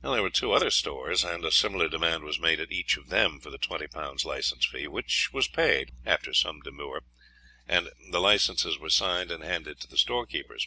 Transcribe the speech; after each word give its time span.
There 0.00 0.22
were 0.22 0.30
two 0.30 0.52
other 0.52 0.70
stores, 0.70 1.22
and 1.22 1.44
a 1.44 1.52
similar 1.52 1.86
demand 1.86 2.24
was 2.24 2.38
made 2.40 2.60
at 2.60 2.72
each 2.72 2.96
of 2.96 3.10
them 3.10 3.38
for 3.38 3.50
the 3.50 3.58
20 3.58 3.88
pounds 3.88 4.24
license 4.24 4.64
fee, 4.64 4.86
which 4.88 5.34
was 5.34 5.48
paid 5.48 5.92
after 6.06 6.32
some 6.32 6.62
demur, 6.62 7.02
and 7.66 7.90
the 8.10 8.20
licenses 8.22 8.78
were 8.78 8.88
signed 8.88 9.30
and 9.30 9.44
handed 9.44 9.78
to 9.80 9.86
the 9.86 9.98
storekeepers. 9.98 10.66